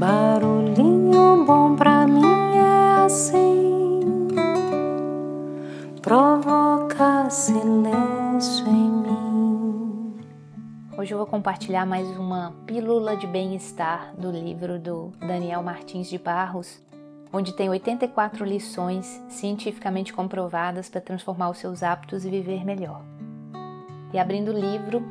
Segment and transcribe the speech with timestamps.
[0.00, 2.24] Barulhinho bom pra mim
[2.56, 4.00] é assim,
[6.00, 10.14] provoca silêncio em mim.
[10.96, 16.16] Hoje eu vou compartilhar mais uma pílula de bem-estar do livro do Daniel Martins de
[16.16, 16.80] Barros,
[17.30, 23.02] onde tem 84 lições cientificamente comprovadas para transformar os seus hábitos e viver melhor.
[24.14, 25.02] E abrindo o livro,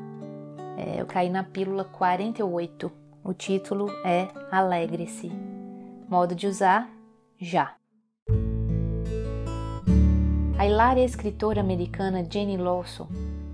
[0.75, 2.98] é, eu caí na pílula 48.
[3.29, 5.31] O título é Alegre-se.
[6.09, 6.89] Modo de usar:
[7.37, 7.75] já.
[10.57, 13.07] A hilária escritora americana Jenny Lawson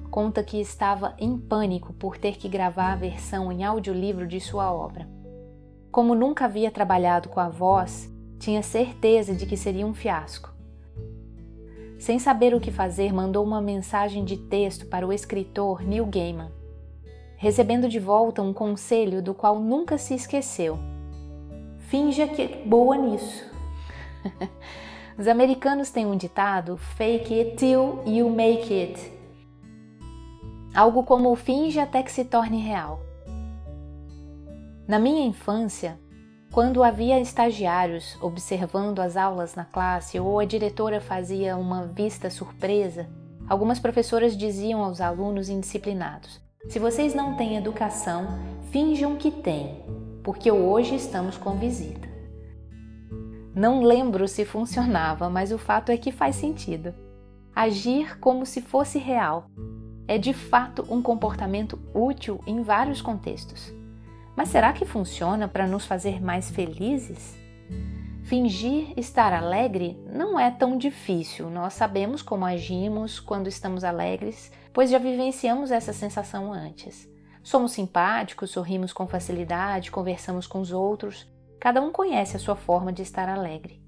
[0.09, 4.71] conta que estava em pânico por ter que gravar a versão em audiolivro de sua
[4.71, 5.09] obra.
[5.91, 10.55] Como nunca havia trabalhado com a voz, tinha certeza de que seria um fiasco.
[11.99, 16.49] Sem saber o que fazer, mandou uma mensagem de texto para o escritor Neil Gaiman,
[17.37, 20.77] recebendo de volta um conselho do qual nunca se esqueceu.
[21.79, 23.43] Finja que é boa nisso.
[25.17, 29.11] Os americanos têm um ditado: fake it till you make it.
[30.73, 32.99] Algo como finge até que se torne real.
[34.87, 35.97] Na minha infância,
[36.51, 43.09] quando havia estagiários observando as aulas na classe ou a diretora fazia uma vista surpresa,
[43.47, 48.27] algumas professoras diziam aos alunos indisciplinados: Se vocês não têm educação,
[48.71, 49.83] finjam que têm,
[50.23, 52.07] porque hoje estamos com visita.
[53.53, 56.93] Não lembro se funcionava, mas o fato é que faz sentido.
[57.55, 59.49] Agir como se fosse real
[60.07, 63.73] é de fato um comportamento útil em vários contextos.
[64.35, 67.44] Mas será que funciona para nos fazer mais felizes?
[68.25, 71.47] Fingir estar alegre não é tão difícil.
[71.47, 77.07] Nós sabemos como agimos quando estamos alegres, pois já vivenciamos essa sensação antes.
[77.43, 81.31] Somos simpáticos, sorrimos com facilidade, conversamos com os outros.
[81.59, 83.79] Cada um conhece a sua forma de estar alegre.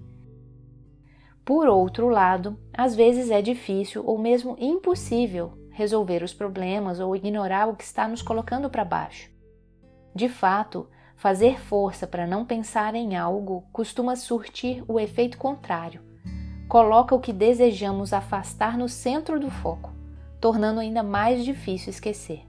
[1.44, 7.66] Por outro lado, às vezes é difícil ou mesmo impossível resolver os problemas ou ignorar
[7.68, 9.32] o que está nos colocando para baixo.
[10.14, 10.88] De fato,
[11.18, 16.00] fazer força para não pensar em algo costuma surtir o efeito contrário.
[16.68, 19.92] Coloca o que desejamos afastar no centro do foco,
[20.40, 22.46] tornando ainda mais difícil esquecer.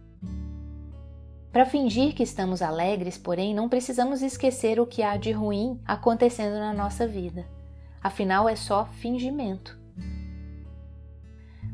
[1.51, 6.59] Para fingir que estamos alegres, porém, não precisamos esquecer o que há de ruim acontecendo
[6.59, 7.47] na nossa vida.
[8.03, 9.79] Afinal, é só fingimento.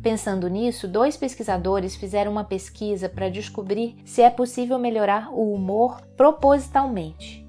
[0.05, 5.99] Pensando nisso, dois pesquisadores fizeram uma pesquisa para descobrir se é possível melhorar o humor
[6.15, 7.43] propositalmente.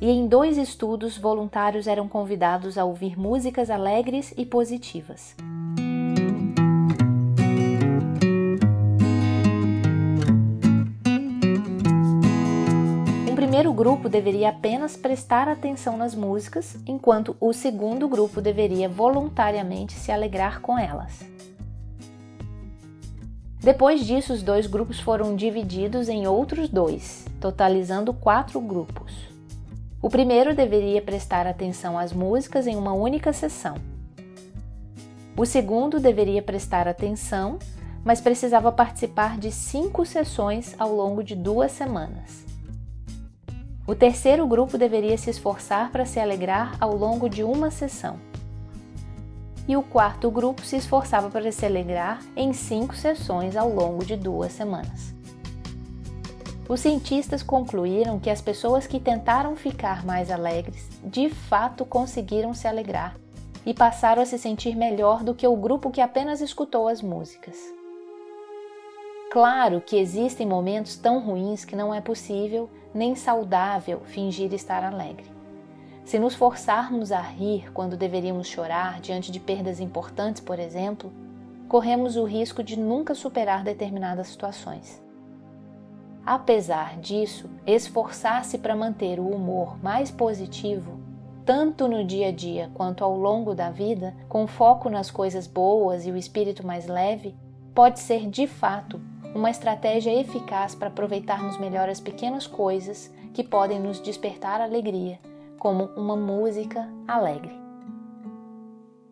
[0.00, 5.36] E em dois estudos, voluntários eram convidados a ouvir músicas alegres e positivas.
[13.60, 20.10] Primeiro grupo deveria apenas prestar atenção nas músicas, enquanto o segundo grupo deveria voluntariamente se
[20.10, 21.20] alegrar com elas.
[23.58, 29.12] Depois disso, os dois grupos foram divididos em outros dois, totalizando quatro grupos.
[30.00, 33.74] O primeiro deveria prestar atenção às músicas em uma única sessão.
[35.36, 37.58] O segundo deveria prestar atenção,
[38.02, 42.48] mas precisava participar de cinco sessões ao longo de duas semanas.
[43.90, 48.20] O terceiro grupo deveria se esforçar para se alegrar ao longo de uma sessão.
[49.66, 54.14] E o quarto grupo se esforçava para se alegrar em cinco sessões ao longo de
[54.14, 55.12] duas semanas.
[56.68, 62.68] Os cientistas concluíram que as pessoas que tentaram ficar mais alegres de fato conseguiram se
[62.68, 63.16] alegrar
[63.66, 67.79] e passaram a se sentir melhor do que o grupo que apenas escutou as músicas.
[69.30, 75.30] Claro que existem momentos tão ruins que não é possível nem saudável fingir estar alegre.
[76.04, 81.12] Se nos forçarmos a rir quando deveríamos chorar diante de perdas importantes, por exemplo,
[81.68, 85.00] corremos o risco de nunca superar determinadas situações.
[86.26, 90.98] Apesar disso, esforçar-se para manter o humor mais positivo,
[91.44, 96.04] tanto no dia a dia quanto ao longo da vida, com foco nas coisas boas
[96.04, 97.32] e o espírito mais leve,
[97.72, 99.00] pode ser de fato
[99.34, 105.18] uma estratégia eficaz para aproveitarmos melhor as pequenas coisas que podem nos despertar alegria,
[105.58, 107.58] como uma música alegre.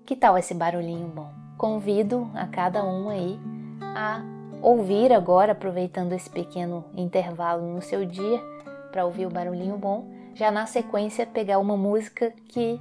[0.04, 1.30] Que tal esse barulhinho bom?
[1.56, 3.38] Convido a cada um aí
[3.80, 4.22] a
[4.60, 8.42] ouvir agora, aproveitando esse pequeno intervalo no seu dia,
[8.90, 12.80] para ouvir o barulhinho bom, já na sequência pegar uma música que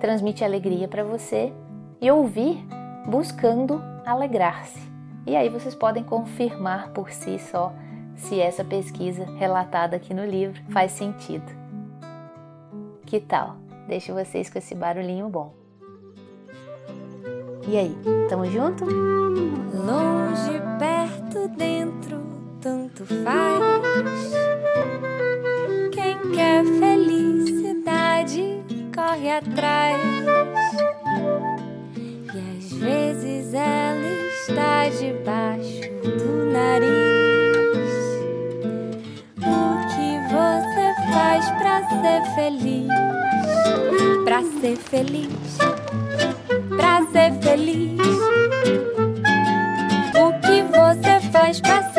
[0.00, 1.52] transmite alegria para você
[2.00, 2.58] e ouvir
[3.06, 4.93] buscando alegrar-se.
[5.26, 7.72] E aí vocês podem confirmar por si só
[8.16, 11.50] se essa pesquisa relatada aqui no livro faz sentido.
[13.06, 13.56] Que tal?
[13.88, 15.54] Deixo vocês com esse barulhinho bom.
[17.66, 17.96] E aí,
[18.28, 18.84] tamo junto?
[18.84, 22.22] Longe, perto, dentro,
[22.60, 24.32] tanto faz.
[25.92, 28.62] Quem quer felicidade
[28.94, 30.02] corre atrás.
[32.34, 33.83] E às vezes ela
[44.94, 45.58] feliz,
[46.68, 47.98] pra ser feliz,
[50.14, 51.93] o que você faz pra ser